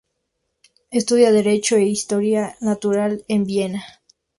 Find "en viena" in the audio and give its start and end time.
3.33-3.81